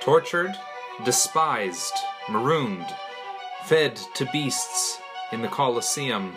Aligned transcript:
tortured, 0.00 0.56
despised, 1.04 1.92
marooned, 2.30 2.86
fed 3.64 3.96
to 4.14 4.24
beasts 4.32 4.98
in 5.30 5.42
the 5.42 5.48
Colosseum. 5.48 6.34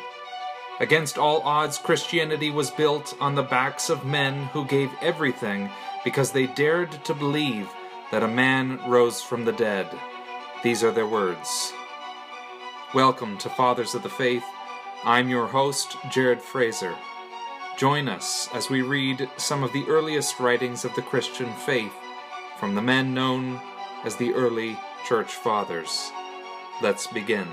Against 0.81 1.17
all 1.17 1.41
odds, 1.43 1.77
Christianity 1.77 2.51
was 2.51 2.71
built 2.71 3.15
on 3.21 3.35
the 3.35 3.43
backs 3.43 3.89
of 3.89 4.05
men 4.05 4.45
who 4.47 4.65
gave 4.65 4.91
everything 5.01 5.69
because 6.03 6.31
they 6.31 6.45
dared 6.45 6.91
to 7.05 7.13
believe 7.13 7.69
that 8.11 8.23
a 8.23 8.27
man 8.27 8.79
rose 8.85 9.21
from 9.21 9.45
the 9.45 9.53
dead. 9.53 9.87
These 10.61 10.83
are 10.83 10.91
their 10.91 11.07
words. 11.07 11.71
Welcome 12.93 13.37
to 13.37 13.49
Fathers 13.49 13.95
of 13.95 14.03
the 14.03 14.09
Faith. 14.09 14.43
I'm 15.05 15.29
your 15.29 15.47
host, 15.47 15.95
Jared 16.11 16.41
Fraser. 16.41 16.95
Join 17.77 18.09
us 18.09 18.49
as 18.53 18.69
we 18.69 18.81
read 18.81 19.29
some 19.37 19.63
of 19.63 19.71
the 19.71 19.85
earliest 19.87 20.39
writings 20.39 20.83
of 20.83 20.93
the 20.95 21.01
Christian 21.01 21.51
faith 21.65 21.93
from 22.63 22.75
the 22.75 22.81
men 22.81 23.13
known 23.13 23.59
as 24.05 24.15
the 24.15 24.33
early 24.33 24.79
Church 25.05 25.33
Fathers. 25.33 26.13
Let's 26.81 27.07
begin. 27.07 27.45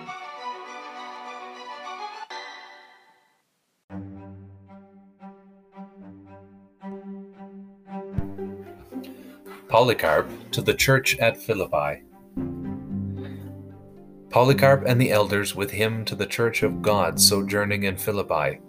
Polycarp 9.66 10.30
to 10.52 10.62
the 10.62 10.74
church 10.74 11.18
at 11.18 11.36
Philippi. 11.36 12.04
Polycarp 14.30 14.84
and 14.86 15.00
the 15.00 15.10
elders 15.10 15.56
with 15.56 15.72
him 15.72 16.04
to 16.04 16.14
the 16.14 16.24
church 16.24 16.62
of 16.62 16.82
God 16.82 17.20
sojourning 17.20 17.82
in 17.82 17.96
Philippi. 17.96 18.60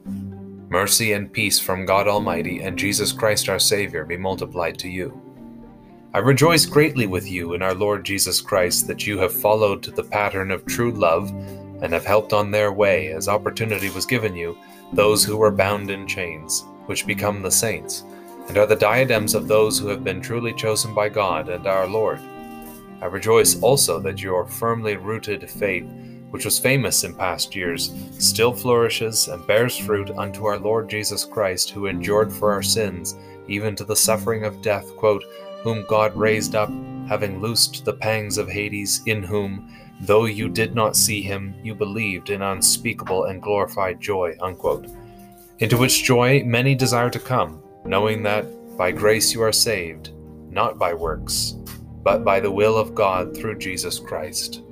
Mercy 0.69 1.13
and 1.13 1.31
peace 1.31 1.59
from 1.59 1.85
God 1.85 2.07
Almighty 2.07 2.63
and 2.63 2.79
Jesus 2.79 3.11
Christ 3.11 3.47
our 3.47 3.59
Savior 3.59 4.05
be 4.05 4.17
multiplied 4.17 4.79
to 4.79 4.89
you. 4.89 5.30
I 6.13 6.19
rejoice 6.19 6.65
greatly 6.65 7.07
with 7.07 7.29
you 7.29 7.53
in 7.53 7.61
our 7.61 7.73
Lord 7.73 8.03
Jesus 8.03 8.41
Christ 8.41 8.87
that 8.87 9.07
you 9.07 9.17
have 9.19 9.33
followed 9.33 9.83
the 9.83 10.03
pattern 10.03 10.51
of 10.51 10.65
true 10.65 10.91
love 10.91 11.29
and 11.81 11.93
have 11.93 12.05
helped 12.05 12.33
on 12.33 12.51
their 12.51 12.71
way, 12.71 13.13
as 13.13 13.27
opportunity 13.27 13.89
was 13.89 14.05
given 14.05 14.35
you, 14.35 14.57
those 14.93 15.23
who 15.23 15.37
were 15.37 15.51
bound 15.51 15.89
in 15.89 16.05
chains, 16.05 16.65
which 16.85 17.07
become 17.07 17.41
the 17.41 17.49
saints 17.49 18.03
and 18.51 18.57
are 18.57 18.65
the 18.65 18.75
diadems 18.75 19.33
of 19.33 19.47
those 19.47 19.79
who 19.79 19.87
have 19.87 20.03
been 20.03 20.19
truly 20.19 20.53
chosen 20.53 20.93
by 20.93 21.07
God 21.07 21.47
and 21.47 21.65
our 21.67 21.87
Lord. 21.87 22.19
I 23.01 23.05
rejoice 23.05 23.61
also 23.61 23.99
that 24.01 24.21
your 24.21 24.45
firmly 24.45 24.97
rooted 24.97 25.49
faith, 25.49 25.85
which 26.31 26.43
was 26.43 26.59
famous 26.59 27.05
in 27.05 27.15
past 27.15 27.55
years, 27.55 27.93
still 28.19 28.53
flourishes 28.53 29.29
and 29.29 29.47
bears 29.47 29.77
fruit 29.77 30.11
unto 30.11 30.45
our 30.45 30.57
Lord 30.57 30.89
Jesus 30.89 31.23
Christ, 31.23 31.69
who 31.69 31.85
endured 31.85 32.33
for 32.33 32.51
our 32.51 32.61
sins, 32.61 33.15
even 33.47 33.75
to 33.77 33.85
the 33.85 33.95
suffering 33.95 34.43
of 34.43 34.61
death, 34.61 34.93
quote, 34.97 35.23
whom 35.63 35.85
God 35.87 36.15
raised 36.15 36.55
up, 36.55 36.69
having 37.07 37.41
loosed 37.41 37.85
the 37.85 37.93
pangs 37.93 38.37
of 38.37 38.49
Hades, 38.49 39.01
in 39.05 39.23
whom, 39.23 39.73
though 40.01 40.25
you 40.25 40.49
did 40.49 40.75
not 40.75 40.95
see 40.95 41.21
him, 41.21 41.55
you 41.63 41.75
believed 41.75 42.29
in 42.29 42.41
unspeakable 42.41 43.25
and 43.25 43.41
glorified 43.41 43.99
joy, 43.99 44.35
unquote. 44.41 44.87
Into 45.59 45.77
which 45.77 46.03
joy 46.03 46.43
many 46.43 46.75
desire 46.75 47.09
to 47.09 47.19
come 47.19 47.61
knowing 47.85 48.23
that 48.23 48.45
by 48.77 48.91
grace 48.91 49.33
you 49.33 49.41
are 49.41 49.51
saved, 49.51 50.11
not 50.49 50.77
by 50.77 50.93
works, 50.93 51.55
but 52.03 52.23
by 52.23 52.39
the 52.39 52.51
will 52.51 52.77
of 52.77 52.95
God 52.95 53.35
through 53.35 53.57
Jesus 53.57 53.99
Christ. 53.99 54.63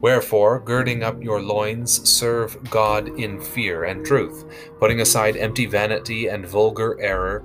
Wherefore, 0.00 0.60
girding 0.60 1.02
up 1.02 1.22
your 1.22 1.40
loins, 1.40 2.08
serve 2.08 2.62
God 2.70 3.08
in 3.18 3.40
fear 3.40 3.84
and 3.84 4.04
truth, 4.04 4.44
putting 4.78 5.00
aside 5.00 5.36
empty 5.36 5.66
vanity 5.66 6.28
and 6.28 6.46
vulgar 6.46 7.00
error, 7.00 7.42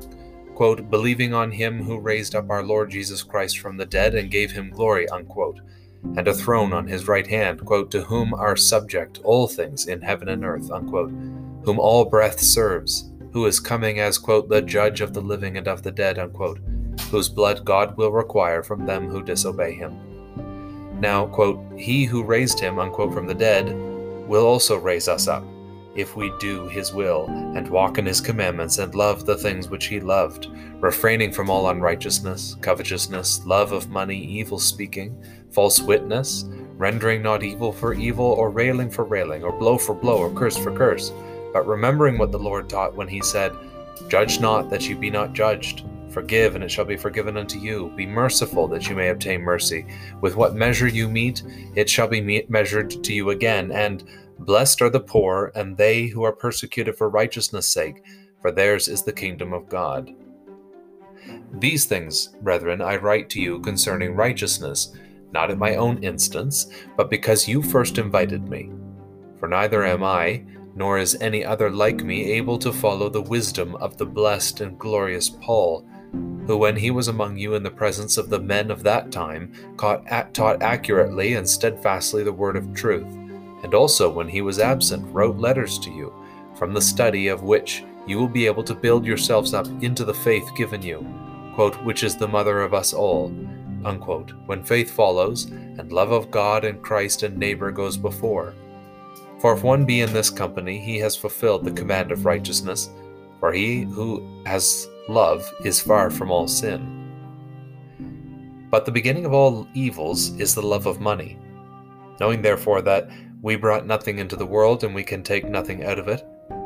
quote, 0.61 0.91
believing 0.91 1.33
on 1.33 1.49
him 1.49 1.81
who 1.81 1.97
raised 1.97 2.35
up 2.35 2.47
our 2.51 2.61
Lord 2.61 2.91
Jesus 2.91 3.23
Christ 3.23 3.57
from 3.57 3.77
the 3.77 3.85
dead 3.87 4.13
and 4.13 4.29
gave 4.29 4.51
him 4.51 4.69
glory, 4.69 5.09
unquote, 5.09 5.59
and 6.15 6.27
a 6.27 6.35
throne 6.35 6.71
on 6.71 6.85
his 6.85 7.07
right 7.07 7.25
hand, 7.25 7.65
quote, 7.65 7.89
to 7.89 8.03
whom 8.03 8.31
are 8.35 8.55
subject 8.55 9.19
all 9.23 9.47
things 9.47 9.87
in 9.87 10.03
heaven 10.03 10.29
and 10.29 10.45
earth, 10.45 10.69
unquote, 10.69 11.09
whom 11.65 11.79
all 11.79 12.05
breath 12.05 12.39
serves 12.39 13.09
who 13.33 13.47
is 13.47 13.59
coming 13.59 13.99
as, 13.99 14.19
quote, 14.19 14.49
the 14.49 14.61
judge 14.61 15.01
of 15.01 15.15
the 15.15 15.19
living 15.19 15.57
and 15.57 15.67
of 15.67 15.81
the 15.81 15.91
dead, 15.91 16.19
unquote, 16.19 16.59
whose 17.09 17.27
blood 17.27 17.65
God 17.65 17.97
will 17.97 18.11
require 18.11 18.61
from 18.61 18.85
them 18.85 19.09
who 19.09 19.23
disobey 19.23 19.73
him. 19.73 20.99
Now, 20.99 21.25
quote, 21.25 21.59
he 21.75 22.05
who 22.05 22.21
raised 22.21 22.59
him, 22.59 22.77
unquote, 22.77 23.15
from 23.15 23.25
the 23.25 23.33
dead 23.33 23.73
will 24.27 24.45
also 24.45 24.77
raise 24.77 25.07
us 25.07 25.27
up, 25.27 25.43
if 25.95 26.15
we 26.15 26.31
do 26.39 26.67
his 26.67 26.93
will, 26.93 27.25
and 27.55 27.67
walk 27.67 27.97
in 27.97 28.05
his 28.05 28.21
commandments, 28.21 28.77
and 28.77 28.95
love 28.95 29.25
the 29.25 29.37
things 29.37 29.69
which 29.69 29.85
he 29.85 29.99
loved, 29.99 30.47
refraining 30.79 31.31
from 31.31 31.49
all 31.49 31.69
unrighteousness, 31.69 32.55
covetousness, 32.61 33.45
love 33.45 33.71
of 33.71 33.89
money, 33.89 34.17
evil 34.17 34.59
speaking, 34.59 35.21
false 35.51 35.81
witness, 35.81 36.45
rendering 36.77 37.21
not 37.21 37.43
evil 37.43 37.71
for 37.71 37.93
evil, 37.93 38.25
or 38.25 38.49
railing 38.49 38.89
for 38.89 39.03
railing, 39.03 39.43
or 39.43 39.51
blow 39.51 39.77
for 39.77 39.93
blow, 39.93 40.17
or 40.17 40.33
curse 40.33 40.57
for 40.57 40.75
curse 40.75 41.11
but 41.53 41.67
remembering 41.67 42.17
what 42.17 42.31
the 42.31 42.39
Lord 42.39 42.69
taught 42.69 42.95
when 42.95 43.07
he 43.07 43.21
said, 43.21 43.53
Judge 44.07 44.39
not 44.39 44.69
that 44.69 44.87
you 44.87 44.95
be 44.95 45.09
not 45.09 45.33
judged. 45.33 45.85
Forgive, 46.09 46.55
and 46.55 46.63
it 46.63 46.69
shall 46.69 46.85
be 46.85 46.97
forgiven 46.97 47.37
unto 47.37 47.57
you. 47.57 47.91
Be 47.95 48.05
merciful, 48.05 48.67
that 48.67 48.89
you 48.89 48.95
may 48.95 49.09
obtain 49.09 49.41
mercy. 49.41 49.85
With 50.19 50.35
what 50.35 50.55
measure 50.55 50.87
you 50.87 51.07
mete, 51.07 51.43
it 51.75 51.89
shall 51.89 52.07
be 52.07 52.45
measured 52.49 53.03
to 53.03 53.13
you 53.13 53.29
again. 53.29 53.71
And 53.71 54.03
blessed 54.45 54.81
are 54.81 54.89
the 54.89 54.99
poor, 54.99 55.51
and 55.55 55.77
they 55.77 56.07
who 56.07 56.23
are 56.23 56.31
persecuted 56.31 56.95
for 56.95 57.09
righteousness' 57.09 57.67
sake, 57.67 58.03
for 58.41 58.51
theirs 58.51 58.87
is 58.87 59.03
the 59.03 59.13
kingdom 59.13 59.53
of 59.53 59.69
God. 59.69 60.13
These 61.53 61.85
things, 61.85 62.29
brethren, 62.41 62.81
I 62.81 62.95
write 62.97 63.29
to 63.31 63.41
you 63.41 63.59
concerning 63.59 64.15
righteousness, 64.15 64.95
not 65.31 65.51
in 65.51 65.59
my 65.59 65.75
own 65.75 66.03
instance, 66.03 66.71
but 66.97 67.09
because 67.09 67.47
you 67.47 67.61
first 67.61 67.97
invited 67.97 68.49
me. 68.49 68.71
For 69.39 69.47
neither 69.47 69.85
am 69.85 70.03
I, 70.03 70.43
nor 70.75 70.97
is 70.97 71.17
any 71.21 71.45
other 71.45 71.69
like 71.69 72.03
me 72.03 72.31
able 72.31 72.57
to 72.59 72.73
follow 72.73 73.09
the 73.09 73.21
wisdom 73.21 73.75
of 73.75 73.97
the 73.97 74.05
blessed 74.05 74.61
and 74.61 74.79
glorious 74.79 75.29
Paul, 75.29 75.85
who, 76.47 76.57
when 76.57 76.75
he 76.75 76.91
was 76.91 77.07
among 77.07 77.37
you 77.37 77.55
in 77.55 77.63
the 77.63 77.69
presence 77.69 78.17
of 78.17 78.29
the 78.29 78.39
men 78.39 78.71
of 78.71 78.83
that 78.83 79.11
time, 79.11 79.53
taught 79.77 80.61
accurately 80.61 81.35
and 81.35 81.47
steadfastly 81.47 82.23
the 82.23 82.33
word 82.33 82.55
of 82.55 82.73
truth, 82.73 83.17
and 83.63 83.73
also 83.73 84.09
when 84.09 84.27
he 84.27 84.41
was 84.41 84.59
absent 84.59 85.05
wrote 85.13 85.37
letters 85.37 85.77
to 85.79 85.91
you, 85.91 86.13
from 86.55 86.73
the 86.73 86.81
study 86.81 87.27
of 87.27 87.43
which 87.43 87.83
you 88.07 88.17
will 88.17 88.27
be 88.27 88.45
able 88.45 88.63
to 88.63 88.75
build 88.75 89.05
yourselves 89.05 89.53
up 89.53 89.67
into 89.83 90.03
the 90.03 90.13
faith 90.13 90.49
given 90.55 90.81
you, 90.81 91.05
quote, 91.55 91.75
which 91.83 92.03
is 92.03 92.15
the 92.15 92.27
mother 92.27 92.61
of 92.61 92.73
us 92.73 92.93
all. 92.93 93.27
Unquote, 93.85 94.31
when 94.45 94.63
faith 94.63 94.91
follows, 94.91 95.45
and 95.45 95.91
love 95.91 96.11
of 96.11 96.31
God 96.31 96.65
and 96.65 96.81
Christ 96.81 97.23
and 97.23 97.37
neighbor 97.37 97.71
goes 97.71 97.97
before 97.97 98.53
for 99.41 99.55
if 99.55 99.63
one 99.63 99.85
be 99.85 100.01
in 100.01 100.13
this 100.13 100.29
company, 100.29 100.77
he 100.77 100.99
has 100.99 101.15
fulfilled 101.15 101.65
the 101.65 101.71
command 101.71 102.11
of 102.11 102.25
righteousness, 102.25 102.91
for 103.39 103.51
he 103.51 103.81
who 103.81 104.23
has 104.45 104.87
love 105.09 105.51
is 105.65 105.81
far 105.81 106.11
from 106.11 106.29
all 106.29 106.47
sin. 106.47 107.09
But 108.69 108.85
the 108.85 108.91
beginning 108.91 109.25
of 109.25 109.33
all 109.33 109.67
evils 109.73 110.39
is 110.39 110.53
the 110.53 110.61
love 110.61 110.85
of 110.85 111.01
money. 111.01 111.39
Knowing 112.19 112.43
therefore 112.43 112.83
that 112.83 113.09
we 113.41 113.55
brought 113.55 113.87
nothing 113.87 114.19
into 114.19 114.35
the 114.35 114.45
world 114.45 114.83
and 114.83 114.93
we 114.93 115.03
can 115.03 115.23
take 115.23 115.45
nothing 115.45 115.83
out 115.83 115.97
of 115.97 116.07
it, 116.07 116.23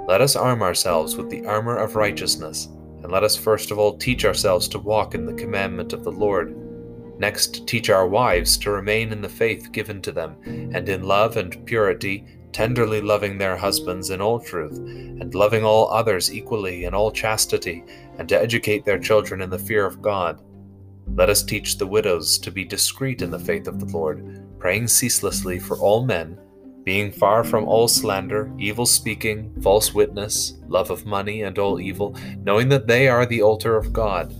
let 0.07 0.21
us 0.21 0.35
arm 0.35 0.61
ourselves 0.61 1.15
with 1.15 1.29
the 1.29 1.45
armor 1.45 1.77
of 1.77 1.95
righteousness, 1.95 2.65
and 3.01 3.11
let 3.11 3.23
us 3.23 3.35
first 3.35 3.71
of 3.71 3.79
all 3.79 3.97
teach 3.97 4.25
ourselves 4.25 4.67
to 4.67 4.79
walk 4.79 5.15
in 5.15 5.25
the 5.25 5.33
commandment 5.33 5.93
of 5.93 6.03
the 6.03 6.11
Lord. 6.11 6.55
Next, 7.17 7.65
teach 7.65 7.89
our 7.89 8.07
wives 8.07 8.57
to 8.57 8.71
remain 8.71 9.13
in 9.13 9.21
the 9.21 9.29
faith 9.29 9.71
given 9.71 10.01
to 10.01 10.11
them, 10.11 10.35
and 10.45 10.89
in 10.89 11.03
love 11.03 11.37
and 11.37 11.65
purity 11.65 12.25
tenderly 12.51 13.01
loving 13.01 13.37
their 13.37 13.57
husbands 13.57 14.11
in 14.11 14.21
all 14.21 14.39
truth, 14.39 14.77
and 14.77 15.35
loving 15.35 15.65
all 15.65 15.89
others 15.91 16.33
equally 16.33 16.85
in 16.85 16.93
all 16.93 17.11
chastity, 17.11 17.83
and 18.17 18.29
to 18.29 18.41
educate 18.41 18.85
their 18.85 18.97
children 18.97 19.41
in 19.41 19.49
the 19.49 19.59
fear 19.59 19.85
of 19.85 20.01
God. 20.01 20.41
Let 21.15 21.29
us 21.29 21.43
teach 21.43 21.77
the 21.77 21.85
widows 21.85 22.37
to 22.39 22.51
be 22.51 22.63
discreet 22.63 23.21
in 23.21 23.29
the 23.29 23.39
faith 23.39 23.67
of 23.67 23.81
the 23.81 23.97
Lord, 23.97 24.41
praying 24.57 24.87
ceaselessly 24.87 25.59
for 25.59 25.77
all 25.79 26.05
men, 26.05 26.39
being 26.85 27.11
far 27.11 27.43
from 27.43 27.67
all 27.67 27.87
slander, 27.87 28.49
evil 28.59 28.85
speaking, 28.85 29.51
false 29.61 29.91
witness, 29.93 30.53
love 30.67 30.91
of 30.91 31.05
money, 31.05 31.41
and 31.41 31.57
all 31.57 31.81
evil, 31.81 32.15
knowing 32.43 32.69
that 32.69 32.85
they 32.85 33.07
are 33.07 33.25
the 33.25 33.41
altar 33.41 33.75
of 33.75 33.91
God, 33.91 34.31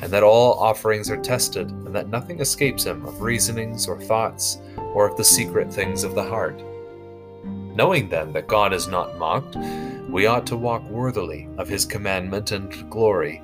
and 0.00 0.12
that 0.12 0.22
all 0.22 0.54
offerings 0.60 1.10
are 1.10 1.20
tested, 1.20 1.68
and 1.68 1.94
that 1.94 2.08
nothing 2.08 2.38
escapes 2.38 2.84
him 2.84 3.04
of 3.04 3.20
reasonings 3.20 3.88
or 3.88 4.00
thoughts, 4.00 4.58
or 4.94 5.08
of 5.08 5.16
the 5.16 5.24
secret 5.24 5.72
things 5.72 6.04
of 6.04 6.14
the 6.14 6.22
heart. 6.22 6.62
Knowing 7.44 8.08
then 8.08 8.32
that 8.32 8.46
God 8.46 8.72
is 8.72 8.86
not 8.86 9.18
mocked, 9.18 9.56
we 10.08 10.26
ought 10.26 10.46
to 10.46 10.56
walk 10.56 10.88
worthily 10.88 11.48
of 11.58 11.68
his 11.68 11.84
commandment 11.84 12.52
and 12.52 12.88
glory. 12.88 13.42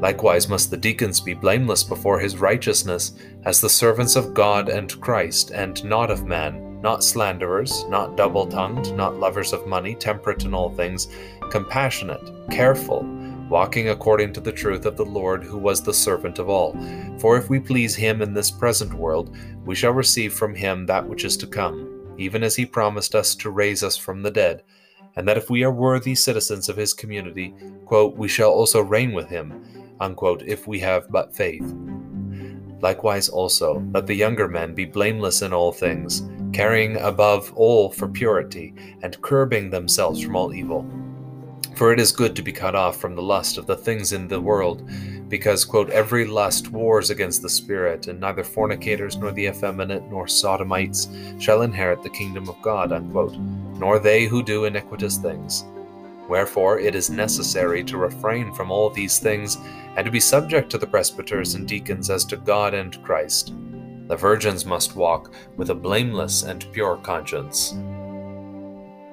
Likewise 0.00 0.48
must 0.48 0.70
the 0.70 0.76
deacons 0.78 1.20
be 1.20 1.34
blameless 1.34 1.84
before 1.84 2.18
his 2.18 2.38
righteousness, 2.38 3.12
as 3.44 3.60
the 3.60 3.68
servants 3.68 4.16
of 4.16 4.32
God 4.32 4.70
and 4.70 4.98
Christ, 5.00 5.50
and 5.50 5.84
not 5.84 6.10
of 6.10 6.24
man, 6.24 6.71
not 6.82 7.04
slanderers, 7.04 7.84
not 7.88 8.16
double 8.16 8.46
tongued, 8.46 8.94
not 8.96 9.18
lovers 9.18 9.52
of 9.52 9.66
money, 9.66 9.94
temperate 9.94 10.44
in 10.44 10.52
all 10.52 10.70
things, 10.70 11.08
compassionate, 11.50 12.30
careful, 12.50 13.04
walking 13.48 13.90
according 13.90 14.32
to 14.32 14.40
the 14.40 14.52
truth 14.52 14.86
of 14.86 14.96
the 14.96 15.04
Lord, 15.04 15.44
who 15.44 15.58
was 15.58 15.82
the 15.82 15.94
servant 15.94 16.38
of 16.38 16.48
all. 16.48 16.76
For 17.18 17.36
if 17.36 17.48
we 17.48 17.60
please 17.60 17.94
him 17.94 18.22
in 18.22 18.34
this 18.34 18.50
present 18.50 18.94
world, 18.94 19.36
we 19.64 19.74
shall 19.74 19.92
receive 19.92 20.32
from 20.32 20.54
him 20.54 20.86
that 20.86 21.06
which 21.06 21.24
is 21.24 21.36
to 21.36 21.46
come, 21.46 22.14
even 22.18 22.42
as 22.42 22.56
he 22.56 22.66
promised 22.66 23.14
us 23.14 23.34
to 23.36 23.50
raise 23.50 23.82
us 23.82 23.96
from 23.96 24.22
the 24.22 24.30
dead, 24.30 24.62
and 25.16 25.28
that 25.28 25.36
if 25.36 25.50
we 25.50 25.62
are 25.62 25.72
worthy 25.72 26.14
citizens 26.14 26.68
of 26.68 26.76
his 26.76 26.94
community, 26.94 27.54
quote, 27.84 28.16
we 28.16 28.26
shall 28.28 28.50
also 28.50 28.80
reign 28.80 29.12
with 29.12 29.28
him, 29.28 29.62
unquote, 30.00 30.42
if 30.42 30.66
we 30.66 30.80
have 30.80 31.10
but 31.10 31.34
faith. 31.34 31.74
Likewise 32.80 33.28
also, 33.28 33.80
let 33.92 34.06
the 34.06 34.14
younger 34.14 34.48
men 34.48 34.74
be 34.74 34.84
blameless 34.84 35.42
in 35.42 35.52
all 35.52 35.70
things, 35.70 36.22
caring 36.52 36.96
above 36.98 37.52
all 37.54 37.90
for 37.90 38.08
purity, 38.08 38.74
and 39.02 39.20
curbing 39.22 39.70
themselves 39.70 40.22
from 40.22 40.36
all 40.36 40.52
evil. 40.54 40.86
For 41.76 41.92
it 41.92 42.00
is 42.00 42.12
good 42.12 42.36
to 42.36 42.42
be 42.42 42.52
cut 42.52 42.74
off 42.74 42.98
from 42.98 43.14
the 43.14 43.22
lust 43.22 43.56
of 43.56 43.66
the 43.66 43.76
things 43.76 44.12
in 44.12 44.28
the 44.28 44.40
world, 44.40 44.88
because, 45.28 45.64
quote, 45.64 45.88
every 45.90 46.26
lust 46.26 46.68
wars 46.68 47.08
against 47.08 47.40
the 47.40 47.48
Spirit, 47.48 48.06
and 48.08 48.20
neither 48.20 48.44
fornicators, 48.44 49.16
nor 49.16 49.32
the 49.32 49.46
effeminate, 49.46 50.04
nor 50.10 50.28
sodomites 50.28 51.08
shall 51.38 51.62
inherit 51.62 52.02
the 52.02 52.10
kingdom 52.10 52.48
of 52.48 52.60
God, 52.60 52.92
unquote, 52.92 53.36
nor 53.78 53.98
they 53.98 54.26
who 54.26 54.42
do 54.42 54.66
iniquitous 54.66 55.16
things. 55.16 55.64
Wherefore 56.28 56.78
it 56.78 56.94
is 56.94 57.10
necessary 57.10 57.82
to 57.84 57.96
refrain 57.96 58.52
from 58.54 58.70
all 58.70 58.90
these 58.90 59.18
things, 59.18 59.56
and 59.96 60.04
to 60.04 60.10
be 60.10 60.20
subject 60.20 60.70
to 60.70 60.78
the 60.78 60.86
presbyters 60.86 61.54
and 61.54 61.66
deacons 61.66 62.10
as 62.10 62.24
to 62.26 62.36
God 62.36 62.74
and 62.74 63.02
Christ. 63.02 63.54
The 64.08 64.16
virgins 64.16 64.66
must 64.66 64.96
walk 64.96 65.32
with 65.56 65.70
a 65.70 65.74
blameless 65.74 66.42
and 66.42 66.66
pure 66.72 66.96
conscience. 66.96 67.72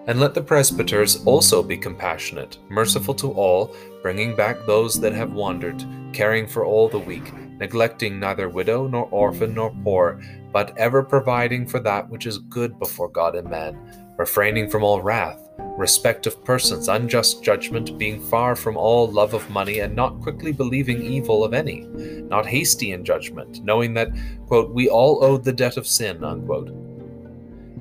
And 0.08 0.20
let 0.20 0.34
the 0.34 0.42
presbyters 0.42 1.24
also 1.26 1.62
be 1.62 1.78
compassionate, 1.78 2.58
merciful 2.70 3.14
to 3.16 3.32
all, 3.32 3.76
bringing 4.02 4.36
back 4.36 4.58
those 4.66 5.00
that 5.02 5.14
have 5.14 5.34
wandered, 5.34 5.86
caring 6.14 6.48
for 6.48 6.66
all 6.66 6.90
the 6.90 6.98
weak, 7.00 7.34
neglecting 7.60 8.20
neither 8.20 8.50
widow 8.50 8.88
nor 8.88 9.08
orphan 9.12 9.54
nor 9.54 9.72
poor, 9.84 10.22
but 10.52 10.76
ever 10.78 11.04
providing 11.04 11.68
for 11.68 11.80
that 11.82 12.10
which 12.10 12.26
is 12.26 12.40
good 12.40 12.80
before 12.80 13.10
God 13.10 13.36
and 13.36 13.50
man, 13.50 13.78
refraining 14.18 14.70
from 14.70 14.84
all 14.84 15.02
wrath, 15.02 15.49
respect 15.78 16.28
of 16.28 16.44
persons, 16.44 16.88
unjust 16.88 17.44
judgment, 17.44 17.98
being 17.98 18.22
far 18.22 18.56
from 18.56 18.78
all 18.78 19.08
love 19.08 19.34
of 19.34 19.50
money, 19.50 19.80
and 19.80 19.96
not 19.96 20.22
quickly 20.22 20.52
believing 20.52 21.02
evil 21.02 21.44
of 21.44 21.54
any, 21.54 21.82
not 22.30 22.46
hasty 22.46 22.92
in 22.92 23.04
judgment, 23.06 23.64
knowing 23.64 23.94
that, 23.94 24.10
quote, 24.48 24.74
we 24.74 24.90
all 24.90 25.24
owe 25.24 25.38
the 25.38 25.54
debt 25.54 25.78
of 25.78 25.88
sin, 25.88 26.24
unquote 26.24 26.70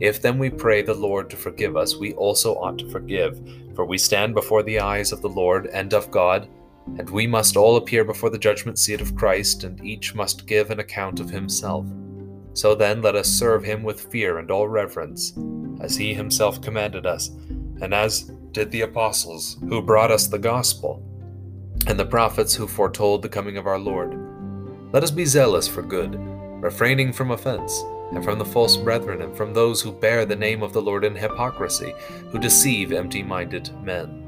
if 0.00 0.22
then 0.22 0.38
we 0.38 0.48
pray 0.48 0.82
the 0.82 0.94
Lord 0.94 1.28
to 1.30 1.36
forgive 1.36 1.76
us, 1.76 1.96
we 1.96 2.12
also 2.14 2.54
ought 2.54 2.78
to 2.78 2.90
forgive, 2.90 3.40
for 3.74 3.84
we 3.84 3.98
stand 3.98 4.32
before 4.32 4.62
the 4.62 4.78
eyes 4.78 5.10
of 5.10 5.22
the 5.22 5.28
Lord 5.28 5.66
and 5.66 5.92
of 5.92 6.10
God, 6.10 6.48
and 6.98 7.10
we 7.10 7.26
must 7.26 7.56
all 7.56 7.76
appear 7.76 8.04
before 8.04 8.30
the 8.30 8.38
judgment 8.38 8.78
seat 8.78 9.00
of 9.00 9.16
Christ, 9.16 9.64
and 9.64 9.84
each 9.84 10.14
must 10.14 10.46
give 10.46 10.70
an 10.70 10.78
account 10.78 11.18
of 11.18 11.30
himself. 11.30 11.84
So 12.52 12.74
then 12.74 13.02
let 13.02 13.16
us 13.16 13.28
serve 13.28 13.64
him 13.64 13.82
with 13.82 14.10
fear 14.12 14.38
and 14.38 14.50
all 14.50 14.68
reverence, 14.68 15.32
as 15.80 15.96
he 15.96 16.14
himself 16.14 16.60
commanded 16.62 17.04
us, 17.04 17.30
and 17.80 17.94
as 17.94 18.30
did 18.52 18.70
the 18.70 18.82
apostles 18.82 19.56
who 19.68 19.82
brought 19.82 20.10
us 20.10 20.26
the 20.26 20.38
gospel, 20.38 21.02
and 21.86 21.98
the 21.98 22.06
prophets 22.06 22.54
who 22.54 22.66
foretold 22.66 23.22
the 23.22 23.28
coming 23.28 23.56
of 23.56 23.66
our 23.66 23.78
Lord. 23.78 24.18
Let 24.92 25.02
us 25.02 25.10
be 25.10 25.24
zealous 25.24 25.68
for 25.68 25.82
good, 25.82 26.16
refraining 26.62 27.12
from 27.12 27.30
offense 27.30 27.82
and 28.12 28.24
from 28.24 28.38
the 28.38 28.44
false 28.44 28.76
brethren, 28.76 29.20
and 29.22 29.36
from 29.36 29.52
those 29.52 29.82
who 29.82 29.92
bear 29.92 30.24
the 30.24 30.34
name 30.34 30.62
of 30.62 30.72
the 30.72 30.80
Lord 30.80 31.04
in 31.04 31.14
hypocrisy, 31.14 31.94
who 32.30 32.38
deceive 32.38 32.90
empty 32.90 33.22
minded 33.22 33.70
men. 33.82 34.24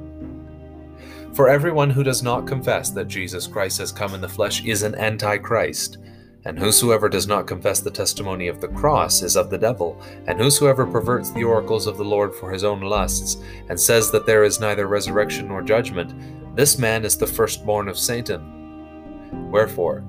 For 1.33 1.49
everyone 1.49 1.91
who 1.91 2.03
does 2.03 2.23
not 2.23 2.47
confess 2.47 2.91
that 2.91 3.09
Jesus 3.09 3.47
Christ 3.47 3.79
has 3.79 3.93
come 3.93 4.15
in 4.15 4.21
the 4.21 4.29
flesh 4.29 4.65
is 4.65 4.83
an 4.83 4.95
antichrist. 4.97 5.99
And 6.45 6.59
whosoever 6.59 7.09
does 7.09 7.27
not 7.27 7.47
confess 7.47 7.81
the 7.81 7.91
testimony 7.91 8.49
of 8.49 8.61
the 8.61 8.69
cross 8.69 9.23
is 9.23 9.37
of 9.37 9.51
the 9.51 9.59
devil, 9.59 10.01
and 10.27 10.39
whosoever 10.39 10.87
perverts 10.87 11.31
the 11.31 11.45
oracles 11.45 11.87
of 11.87 11.97
the 11.97 12.05
Lord 12.05 12.35
for 12.35 12.51
his 12.51 12.65
own 12.65 12.81
lusts, 12.81 13.37
and 13.69 13.79
says 13.79 14.11
that 14.11 14.27
there 14.27 14.45
is 14.45 14.61
neither 14.61 14.87
resurrection 14.87 15.49
nor 15.49 15.63
judgment, 15.63 16.15
this 16.57 16.79
man 16.79 17.05
is 17.05 17.17
the 17.17 17.27
firstborn 17.27 17.89
of 17.89 17.99
Satan. 17.99 19.51
Wherefore, 19.51 20.05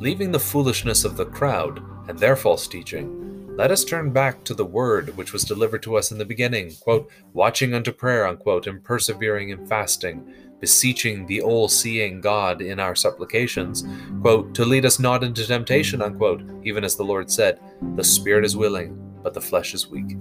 leaving 0.00 0.32
the 0.32 0.38
foolishness 0.38 1.04
of 1.04 1.16
the 1.16 1.26
crowd, 1.26 1.82
and 2.08 2.18
their 2.18 2.36
false 2.36 2.66
teaching. 2.66 3.56
Let 3.56 3.70
us 3.70 3.84
turn 3.84 4.10
back 4.10 4.44
to 4.44 4.54
the 4.54 4.64
word 4.64 5.16
which 5.16 5.32
was 5.32 5.44
delivered 5.44 5.82
to 5.82 5.96
us 5.96 6.10
in 6.10 6.18
the 6.18 6.24
beginning, 6.24 6.72
quote, 6.80 7.10
watching 7.32 7.74
unto 7.74 7.92
prayer, 7.92 8.26
unquote, 8.26 8.66
and 8.66 8.82
persevering 8.82 9.50
in 9.50 9.66
fasting, 9.66 10.32
beseeching 10.60 11.26
the 11.26 11.40
all-seeing 11.40 12.20
God 12.20 12.60
in 12.60 12.80
our 12.80 12.94
supplications, 12.94 13.84
quote, 14.20 14.54
to 14.54 14.64
lead 14.64 14.84
us 14.84 14.98
not 14.98 15.22
into 15.22 15.46
temptation, 15.46 16.02
unquote, 16.02 16.42
even 16.64 16.84
as 16.84 16.96
the 16.96 17.04
Lord 17.04 17.30
said, 17.30 17.60
the 17.96 18.04
spirit 18.04 18.44
is 18.44 18.56
willing, 18.56 18.98
but 19.22 19.34
the 19.34 19.40
flesh 19.40 19.74
is 19.74 19.88
weak. 19.88 20.16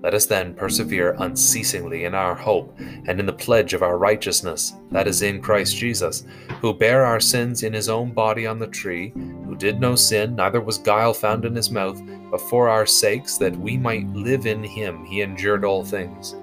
Let 0.00 0.14
us 0.14 0.26
then 0.26 0.54
persevere 0.54 1.16
unceasingly 1.18 2.04
in 2.04 2.14
our 2.14 2.36
hope 2.36 2.78
and 2.78 3.18
in 3.18 3.26
the 3.26 3.32
pledge 3.32 3.74
of 3.74 3.82
our 3.82 3.98
righteousness, 3.98 4.74
that 4.92 5.08
is 5.08 5.22
in 5.22 5.42
Christ 5.42 5.76
Jesus, 5.76 6.24
who 6.60 6.72
bare 6.72 7.04
our 7.04 7.18
sins 7.18 7.64
in 7.64 7.72
his 7.72 7.88
own 7.88 8.12
body 8.12 8.46
on 8.46 8.60
the 8.60 8.68
tree, 8.68 9.12
who 9.16 9.56
did 9.56 9.80
no 9.80 9.96
sin, 9.96 10.36
neither 10.36 10.60
was 10.60 10.78
guile 10.78 11.12
found 11.12 11.44
in 11.44 11.56
his 11.56 11.72
mouth, 11.72 12.00
but 12.30 12.40
for 12.42 12.68
our 12.68 12.86
sakes, 12.86 13.38
that 13.38 13.56
we 13.56 13.76
might 13.76 14.06
live 14.10 14.46
in 14.46 14.62
him, 14.62 15.04
he 15.04 15.22
endured 15.22 15.64
all 15.64 15.84
things. 15.84 16.36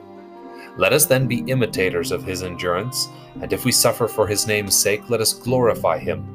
Let 0.78 0.92
us 0.92 1.06
then 1.06 1.28
be 1.28 1.46
imitators 1.48 2.12
of 2.12 2.24
his 2.24 2.44
endurance, 2.44 3.08
and 3.42 3.54
if 3.54 3.64
we 3.64 3.72
suffer 3.72 4.08
for 4.08 4.28
his 4.28 4.46
name's 4.46 4.76
sake, 4.76 5.10
let 5.10 5.22
us 5.22 5.32
glorify 5.32 5.98
him. 5.98 6.28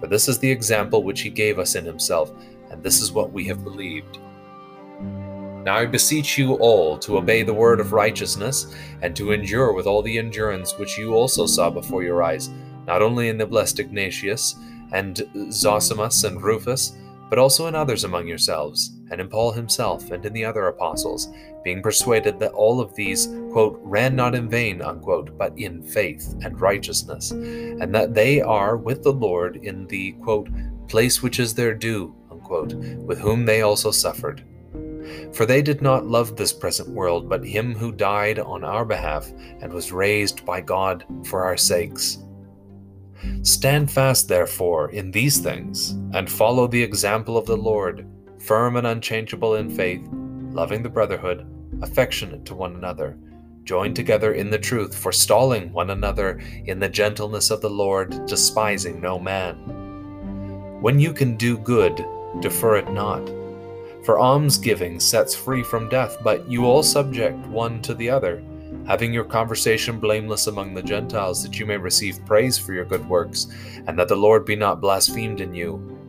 For 0.00 0.06
this 0.06 0.28
is 0.28 0.38
the 0.38 0.50
example 0.50 1.02
which 1.02 1.22
he 1.22 1.30
gave 1.30 1.58
us 1.58 1.74
in 1.74 1.84
himself, 1.84 2.32
and 2.70 2.82
this 2.82 3.02
is 3.02 3.12
what 3.12 3.32
we 3.32 3.44
have 3.46 3.64
believed. 3.64 4.18
Now 5.64 5.76
I 5.76 5.86
beseech 5.86 6.38
you 6.38 6.54
all 6.54 6.98
to 6.98 7.18
obey 7.18 7.42
the 7.42 7.52
word 7.52 7.80
of 7.80 7.92
righteousness, 7.92 8.74
and 9.02 9.14
to 9.16 9.32
endure 9.32 9.72
with 9.72 9.86
all 9.86 10.02
the 10.02 10.18
endurance 10.18 10.78
which 10.78 10.96
you 10.96 11.14
also 11.14 11.44
saw 11.46 11.68
before 11.68 12.04
your 12.04 12.22
eyes, 12.22 12.48
not 12.86 13.02
only 13.02 13.28
in 13.28 13.38
the 13.38 13.46
blessed 13.46 13.80
Ignatius, 13.80 14.54
and 14.92 15.16
Zosimus, 15.50 16.24
and 16.24 16.42
Rufus, 16.42 16.96
but 17.28 17.38
also 17.38 17.66
in 17.66 17.74
others 17.74 18.04
among 18.04 18.26
yourselves, 18.26 18.92
and 19.10 19.20
in 19.20 19.28
Paul 19.28 19.52
himself, 19.52 20.10
and 20.10 20.24
in 20.24 20.32
the 20.32 20.44
other 20.44 20.68
apostles, 20.68 21.28
being 21.64 21.82
persuaded 21.82 22.38
that 22.38 22.52
all 22.52 22.80
of 22.80 22.94
these, 22.94 23.26
quote, 23.52 23.78
ran 23.82 24.14
not 24.16 24.34
in 24.34 24.48
vain, 24.48 24.82
unquote, 24.82 25.36
but 25.36 25.58
in 25.58 25.82
faith 25.82 26.34
and 26.42 26.60
righteousness, 26.60 27.30
and 27.30 27.94
that 27.94 28.14
they 28.14 28.40
are 28.40 28.76
with 28.76 29.02
the 29.02 29.12
Lord 29.12 29.56
in 29.56 29.86
the, 29.88 30.12
quote, 30.22 30.48
place 30.88 31.22
which 31.22 31.38
is 31.38 31.54
their 31.54 31.74
due, 31.74 32.14
unquote, 32.30 32.74
with 32.74 33.18
whom 33.18 33.44
they 33.44 33.62
also 33.62 33.90
suffered. 33.90 34.44
For 35.32 35.46
they 35.46 35.62
did 35.62 35.82
not 35.82 36.06
love 36.06 36.36
this 36.36 36.52
present 36.52 36.88
world, 36.88 37.28
but 37.28 37.44
him 37.44 37.74
who 37.74 37.92
died 37.92 38.38
on 38.38 38.64
our 38.64 38.84
behalf 38.84 39.30
and 39.60 39.72
was 39.72 39.92
raised 39.92 40.44
by 40.44 40.60
God 40.60 41.04
for 41.24 41.44
our 41.44 41.56
sakes. 41.56 42.18
Stand 43.42 43.90
fast, 43.90 44.28
therefore, 44.28 44.90
in 44.90 45.10
these 45.10 45.38
things, 45.38 45.90
and 46.14 46.30
follow 46.30 46.66
the 46.66 46.82
example 46.82 47.36
of 47.36 47.46
the 47.46 47.56
Lord, 47.56 48.06
firm 48.40 48.76
and 48.76 48.86
unchangeable 48.86 49.56
in 49.56 49.70
faith, 49.70 50.06
loving 50.52 50.82
the 50.82 50.88
brotherhood, 50.88 51.46
affectionate 51.82 52.44
to 52.46 52.54
one 52.54 52.74
another, 52.74 53.16
joined 53.64 53.94
together 53.94 54.32
in 54.32 54.50
the 54.50 54.58
truth, 54.58 54.96
forestalling 54.96 55.72
one 55.72 55.90
another 55.90 56.40
in 56.64 56.80
the 56.80 56.88
gentleness 56.88 57.50
of 57.50 57.60
the 57.60 57.70
Lord, 57.70 58.26
despising 58.26 59.00
no 59.00 59.18
man. 59.18 59.56
When 60.80 60.98
you 60.98 61.12
can 61.12 61.36
do 61.36 61.58
good, 61.58 62.04
defer 62.40 62.76
it 62.76 62.90
not 62.90 63.28
for 64.04 64.18
almsgiving 64.18 64.98
sets 64.98 65.34
free 65.34 65.62
from 65.62 65.88
death, 65.88 66.16
but 66.22 66.48
you 66.50 66.64
all 66.64 66.82
subject 66.82 67.36
one 67.48 67.82
to 67.82 67.94
the 67.94 68.08
other, 68.08 68.42
having 68.86 69.12
your 69.12 69.24
conversation 69.24 70.00
blameless 70.00 70.46
among 70.46 70.74
the 70.74 70.82
Gentiles, 70.82 71.42
that 71.42 71.58
you 71.58 71.66
may 71.66 71.76
receive 71.76 72.24
praise 72.24 72.58
for 72.58 72.72
your 72.72 72.84
good 72.84 73.06
works, 73.08 73.48
and 73.86 73.98
that 73.98 74.08
the 74.08 74.16
Lord 74.16 74.44
be 74.44 74.56
not 74.56 74.80
blasphemed 74.80 75.40
in 75.40 75.54
you. 75.54 75.99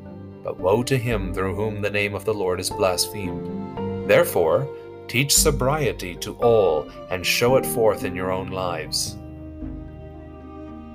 But 0.44 0.60
woe 0.60 0.84
to 0.84 0.98
him 0.98 1.34
through 1.34 1.56
whom 1.56 1.82
the 1.82 1.90
name 1.90 2.16
of 2.16 2.26
the 2.26 2.34
Lord 2.34 2.60
is 2.60 2.70
blasphemed. 2.70 4.10
Therefore, 4.10 4.68
teach 5.08 5.34
sobriety 5.34 6.16
to 6.18 6.36
all, 6.36 6.90
and 7.10 7.26
show 7.26 7.58
it 7.58 7.66
forth 7.66 8.04
in 8.04 8.16
your 8.16 8.32
own 8.32 8.48
lives. 8.48 9.18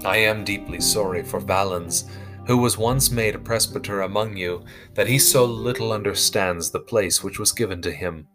I 0.05 0.19
am 0.19 0.45
deeply 0.45 0.81
sorry 0.81 1.23
for 1.23 1.41
Valens 1.41 2.11
who 2.47 2.57
was 2.57 2.79
once 2.79 3.11
made 3.11 3.35
a 3.35 3.39
presbyter 3.39 4.03
among 4.03 4.37
you, 4.37 4.65
that 4.95 5.09
he 5.09 5.19
so 5.19 5.45
little 5.45 5.93
understands 5.93 6.71
the 6.71 6.81
place 6.81 7.23
which 7.23 7.39
was 7.39 7.53
given 7.53 7.83
to 7.83 7.91
him. 7.91 8.29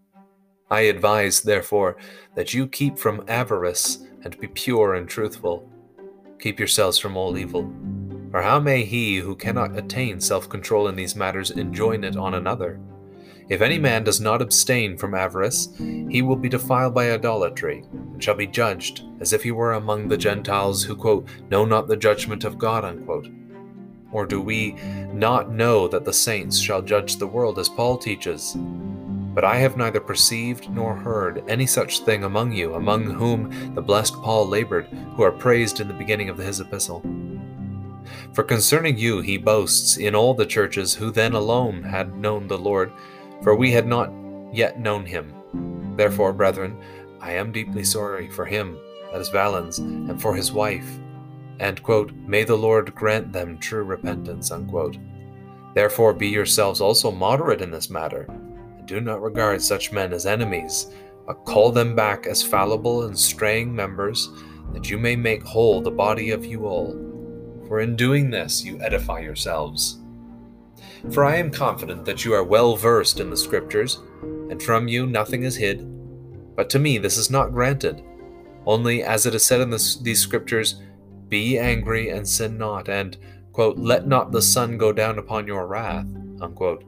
I 0.70 0.82
advise, 0.82 1.41
therefore, 1.41 1.98
that 2.36 2.53
you 2.53 2.68
keep 2.68 2.98
from 2.98 3.24
avarice 3.27 4.06
and 4.24 4.38
be 4.39 4.48
pure 4.48 4.96
and 4.96 5.08
truthful. 5.08 5.70
Keep 6.39 6.60
yourselves 6.60 6.98
from 6.98 7.15
all 7.15 7.38
evil. 7.38 7.74
For 8.32 8.42
how 8.42 8.62
may 8.62 8.86
he 8.86 9.18
who 9.18 9.36
cannot 9.36 9.78
attain 9.78 10.22
self 10.22 10.48
control 10.48 10.88
in 10.88 10.96
these 10.96 11.18
matters 11.18 11.52
enjoin 11.52 12.06
it 12.06 12.16
on 12.16 12.34
another? 12.34 12.80
If 13.50 13.62
any 13.62 13.78
man 13.78 14.06
does 14.06 14.22
not 14.22 14.42
abstain 14.42 14.98
from 14.98 15.14
avarice, 15.14 15.68
he 15.78 16.22
will 16.22 16.38
be 16.38 16.48
defiled 16.48 16.94
by 16.94 17.12
idolatry, 17.12 17.84
and 17.92 18.24
shall 18.24 18.36
be 18.36 18.48
judged 18.48 19.04
as 19.20 19.34
if 19.34 19.44
he 19.44 19.52
were 19.52 19.74
among 19.74 20.08
the 20.08 20.18
Gentiles 20.18 20.82
who, 20.82 20.96
quote, 20.96 21.28
know 21.50 21.66
not 21.66 21.90
the 21.90 21.98
judgment 21.98 22.46
of 22.46 22.58
God, 22.58 22.86
unquote. 22.86 23.28
Or 24.14 24.26
do 24.26 24.42
we 24.42 24.78
not 25.14 25.52
know 25.52 25.90
that 25.90 26.06
the 26.06 26.14
saints 26.14 26.58
shall 26.58 26.82
judge 26.82 27.18
the 27.18 27.28
world, 27.28 27.60
as 27.60 27.68
Paul 27.68 27.98
teaches? 27.98 28.56
But 29.34 29.44
I 29.44 29.58
have 29.58 29.76
neither 29.76 30.00
perceived 30.00 30.70
nor 30.70 30.96
heard 30.96 31.44
any 31.50 31.66
such 31.66 32.00
thing 32.00 32.24
among 32.24 32.54
you, 32.54 32.76
among 32.76 33.04
whom 33.04 33.76
the 33.76 33.82
blessed 33.82 34.14
Paul 34.16 34.48
labored, 34.48 34.86
who 35.16 35.24
are 35.24 35.32
praised 35.32 35.82
in 35.82 35.90
the 35.90 35.94
beginning 35.94 36.30
of 36.30 36.38
his 36.38 36.62
epistle. 36.62 37.02
For 38.34 38.43
concerning 38.43 38.98
you 38.98 39.22
he 39.22 39.38
boasts 39.38 39.98
in 39.98 40.15
all 40.15 40.34
the 40.34 40.46
churches 40.46 40.93
who 40.93 41.12
then 41.12 41.34
alone 41.34 41.84
had 41.84 42.15
known 42.15 42.48
the 42.48 42.58
Lord, 42.58 42.91
for 43.41 43.55
we 43.55 43.72
had 43.72 43.88
not 43.88 44.12
yet 44.51 44.79
known 44.79 45.05
him. 45.05 45.34
Therefore, 45.96 46.34
brethren, 46.34 46.77
I 47.20 47.34
am 47.34 47.51
deeply 47.51 47.84
sorry 47.84 48.29
for 48.29 48.46
him, 48.46 48.77
that 49.12 49.22
is 49.22 49.29
Valens, 49.29 49.79
and 49.79 50.22
for 50.22 50.36
his 50.36 50.51
wife. 50.51 51.00
And, 51.60 51.81
quote, 51.84 52.12
May 52.27 52.43
the 52.43 52.58
Lord 52.58 52.96
grant 52.96 53.31
them 53.31 53.58
true 53.60 53.84
repentance. 53.84 54.51
Unquote. 54.51 54.98
Therefore, 55.75 56.13
be 56.13 56.27
yourselves 56.27 56.81
also 56.81 57.12
moderate 57.12 57.62
in 57.62 57.72
this 57.72 57.89
matter 57.89 58.25
and 58.29 58.88
do 58.88 59.00
not 59.00 59.22
regard 59.22 59.62
such 59.62 59.91
men 59.91 60.12
as 60.12 60.25
enemies, 60.25 60.88
but 61.27 61.46
call 61.46 61.72
them 61.72 61.96
back 61.96 62.25
as 62.25 62.43
fallible 62.43 63.03
and 63.03 63.17
straying 63.17 63.74
members, 63.74 64.29
that 64.74 64.89
you 64.89 64.98
may 64.98 65.15
make 65.15 65.43
whole 65.43 65.81
the 65.81 65.91
body 65.91 66.31
of 66.31 66.43
you 66.43 66.65
all. 66.65 67.11
For 67.72 67.80
in 67.80 67.96
doing 67.96 68.30
this 68.30 68.66
you 68.66 68.82
edify 68.82 69.22
yourselves. 69.22 70.01
For 71.13 71.24
I 71.24 71.38
am 71.38 71.50
confident 71.50 72.04
that 72.04 72.25
you 72.25 72.34
are 72.34 72.44
well 72.44 72.75
versed 72.75 73.22
in 73.22 73.30
the 73.30 73.38
Scriptures, 73.38 74.00
and 74.50 74.62
from 74.62 74.90
you 74.90 75.08
nothing 75.08 75.44
is 75.44 75.56
hid. 75.56 75.88
But 76.58 76.70
to 76.72 76.80
me 76.80 76.98
this 76.98 77.16
is 77.16 77.32
not 77.32 77.54
granted. 77.54 78.04
Only, 78.66 79.04
as 79.04 79.25
it 79.25 79.34
is 79.36 79.46
said 79.46 79.62
in 79.62 79.70
these 79.70 80.20
Scriptures, 80.20 80.82
Be 81.30 81.58
angry 81.58 82.10
and 82.10 82.28
sin 82.28 82.58
not, 82.58 82.90
and, 82.90 83.16
quote, 83.54 83.78
Let 83.78 84.06
not 84.06 84.34
the 84.34 84.42
sun 84.42 84.78
go 84.78 84.92
down 84.92 85.18
upon 85.18 85.48
your 85.48 85.66
wrath. 85.66 86.08
Unquote. 86.42 86.84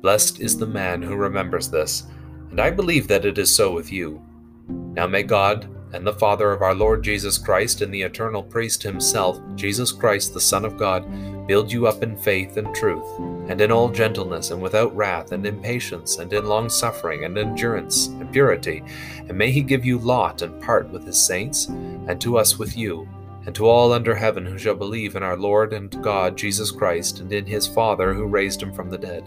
Blessed 0.00 0.38
is 0.38 0.56
the 0.56 0.64
man 0.64 1.02
who 1.02 1.16
remembers 1.16 1.68
this, 1.68 2.04
and 2.52 2.60
I 2.60 2.70
believe 2.70 3.08
that 3.08 3.24
it 3.24 3.36
is 3.36 3.52
so 3.52 3.72
with 3.72 3.90
you. 3.90 4.22
Now 4.68 5.08
may 5.08 5.24
God 5.24 5.68
and 5.94 6.06
the 6.06 6.12
Father 6.12 6.50
of 6.50 6.60
our 6.60 6.74
Lord 6.74 7.02
Jesus 7.02 7.38
Christ 7.38 7.80
and 7.80 7.94
the 7.94 8.02
eternal 8.02 8.42
priest 8.42 8.82
himself, 8.82 9.40
Jesus 9.54 9.92
Christ, 9.92 10.34
the 10.34 10.40
Son 10.40 10.64
of 10.64 10.76
God, 10.76 11.06
build 11.46 11.72
you 11.72 11.86
up 11.86 12.02
in 12.02 12.16
faith 12.16 12.56
and 12.56 12.74
truth, 12.74 13.06
and 13.48 13.60
in 13.60 13.70
all 13.70 13.88
gentleness, 13.88 14.50
and 14.50 14.60
without 14.60 14.94
wrath, 14.96 15.32
and 15.32 15.46
impatience 15.46 16.18
and 16.18 16.32
in 16.32 16.46
long 16.46 16.68
suffering, 16.68 17.24
and 17.24 17.38
endurance, 17.38 18.08
and 18.08 18.32
purity. 18.32 18.82
And 19.28 19.38
may 19.38 19.50
he 19.50 19.62
give 19.62 19.84
you 19.84 19.98
lot 19.98 20.42
and 20.42 20.60
part 20.60 20.90
with 20.90 21.06
his 21.06 21.24
saints, 21.24 21.66
and 21.66 22.20
to 22.20 22.36
us 22.38 22.58
with 22.58 22.76
you, 22.76 23.08
and 23.46 23.54
to 23.54 23.66
all 23.66 23.92
under 23.92 24.14
heaven 24.14 24.44
who 24.44 24.58
shall 24.58 24.74
believe 24.74 25.16
in 25.16 25.22
our 25.22 25.36
Lord 25.36 25.72
and 25.72 26.02
God 26.02 26.36
Jesus 26.36 26.70
Christ, 26.70 27.20
and 27.20 27.32
in 27.32 27.46
his 27.46 27.66
Father 27.66 28.12
who 28.12 28.26
raised 28.26 28.62
him 28.62 28.74
from 28.74 28.90
the 28.90 28.98
dead 28.98 29.24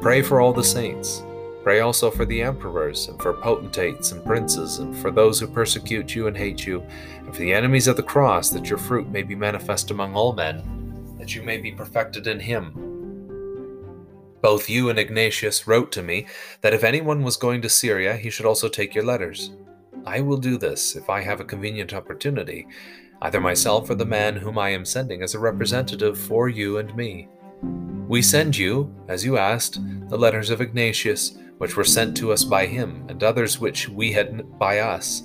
Pray 0.00 0.22
for 0.22 0.40
all 0.40 0.52
the 0.52 0.62
saints. 0.62 1.24
Pray 1.62 1.80
also 1.80 2.10
for 2.10 2.24
the 2.24 2.40
emperors, 2.40 3.08
and 3.08 3.20
for 3.20 3.32
potentates 3.34 4.12
and 4.12 4.24
princes, 4.24 4.78
and 4.78 4.96
for 4.96 5.10
those 5.10 5.38
who 5.38 5.46
persecute 5.46 6.14
you 6.14 6.26
and 6.26 6.36
hate 6.36 6.66
you, 6.66 6.82
and 7.18 7.34
for 7.34 7.40
the 7.40 7.52
enemies 7.52 7.88
of 7.88 7.96
the 7.96 8.02
cross, 8.02 8.48
that 8.50 8.70
your 8.70 8.78
fruit 8.78 9.08
may 9.08 9.22
be 9.22 9.34
manifest 9.34 9.90
among 9.90 10.14
all 10.14 10.32
men, 10.32 11.16
that 11.18 11.34
you 11.34 11.42
may 11.42 11.58
be 11.58 11.72
perfected 11.72 12.26
in 12.26 12.40
him. 12.40 12.72
Both 14.40 14.70
you 14.70 14.88
and 14.88 14.98
Ignatius 14.98 15.66
wrote 15.66 15.90
to 15.92 16.02
me 16.02 16.26
that 16.60 16.72
if 16.72 16.84
anyone 16.84 17.22
was 17.22 17.36
going 17.36 17.60
to 17.62 17.68
Syria, 17.68 18.16
he 18.16 18.30
should 18.30 18.46
also 18.46 18.68
take 18.68 18.94
your 18.94 19.04
letters. 19.04 19.50
I 20.06 20.20
will 20.20 20.36
do 20.36 20.56
this 20.56 20.94
if 20.94 21.10
I 21.10 21.22
have 21.22 21.40
a 21.40 21.44
convenient 21.44 21.92
opportunity, 21.92 22.68
either 23.20 23.40
myself 23.40 23.90
or 23.90 23.96
the 23.96 24.06
man 24.06 24.36
whom 24.36 24.56
I 24.56 24.70
am 24.70 24.84
sending 24.84 25.22
as 25.22 25.34
a 25.34 25.40
representative 25.40 26.16
for 26.16 26.48
you 26.48 26.78
and 26.78 26.94
me. 26.94 27.28
We 28.08 28.22
send 28.22 28.56
you, 28.56 28.94
as 29.08 29.24
you 29.24 29.36
asked, 29.36 29.80
the 30.08 30.16
letters 30.16 30.50
of 30.50 30.60
Ignatius, 30.60 31.36
which 31.58 31.76
were 31.76 31.84
sent 31.84 32.16
to 32.16 32.32
us 32.32 32.44
by 32.44 32.66
him, 32.66 33.04
and 33.08 33.22
others 33.22 33.60
which 33.60 33.88
we 33.88 34.12
had 34.12 34.58
by 34.58 34.78
us. 34.78 35.24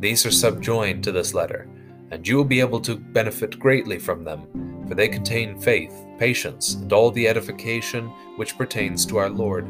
These 0.00 0.26
are 0.26 0.30
subjoined 0.30 1.04
to 1.04 1.12
this 1.12 1.34
letter, 1.34 1.68
and 2.10 2.26
you 2.26 2.36
will 2.36 2.44
be 2.44 2.60
able 2.60 2.80
to 2.80 2.96
benefit 2.96 3.58
greatly 3.58 3.98
from 3.98 4.24
them, 4.24 4.84
for 4.88 4.94
they 4.94 5.08
contain 5.08 5.60
faith, 5.60 5.94
patience, 6.18 6.74
and 6.74 6.92
all 6.92 7.10
the 7.10 7.28
edification 7.28 8.06
which 8.36 8.56
pertains 8.58 9.06
to 9.06 9.18
our 9.18 9.30
Lord. 9.30 9.68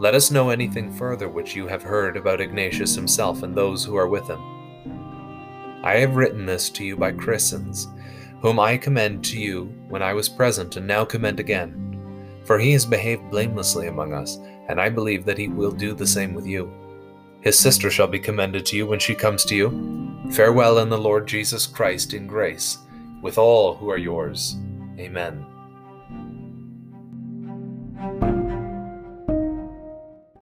Let 0.00 0.14
us 0.14 0.30
know 0.30 0.50
anything 0.50 0.92
further 0.92 1.28
which 1.28 1.54
you 1.54 1.66
have 1.66 1.82
heard 1.82 2.16
about 2.16 2.40
Ignatius 2.40 2.94
himself 2.94 3.42
and 3.42 3.54
those 3.54 3.84
who 3.84 3.96
are 3.96 4.08
with 4.08 4.26
him. 4.28 4.40
I 5.84 5.96
have 5.98 6.16
written 6.16 6.46
this 6.46 6.70
to 6.70 6.84
you 6.84 6.96
by 6.96 7.12
Crescens, 7.12 7.86
whom 8.40 8.58
I 8.58 8.76
commend 8.76 9.24
to 9.26 9.38
you 9.38 9.66
when 9.88 10.02
I 10.02 10.14
was 10.14 10.28
present 10.28 10.76
and 10.76 10.86
now 10.86 11.04
commend 11.04 11.40
again 11.40 11.84
for 12.44 12.58
he 12.58 12.72
has 12.72 12.84
behaved 12.84 13.30
blamelessly 13.30 13.88
among 13.88 14.12
us, 14.12 14.38
and 14.68 14.80
I 14.80 14.88
believe 14.88 15.24
that 15.24 15.38
he 15.38 15.48
will 15.48 15.70
do 15.70 15.94
the 15.94 16.06
same 16.06 16.34
with 16.34 16.46
you. 16.46 16.72
His 17.40 17.58
sister 17.58 17.90
shall 17.90 18.06
be 18.06 18.18
commended 18.18 18.64
to 18.66 18.76
you 18.76 18.86
when 18.86 18.98
she 18.98 19.14
comes 19.14 19.44
to 19.44 19.54
you. 19.54 20.30
Farewell 20.32 20.78
in 20.78 20.88
the 20.88 20.98
Lord 20.98 21.26
Jesus 21.26 21.66
Christ 21.66 22.14
in 22.14 22.26
grace, 22.26 22.78
with 23.20 23.36
all 23.36 23.74
who 23.74 23.90
are 23.90 23.98
yours. 23.98 24.56
Amen. 24.98 25.53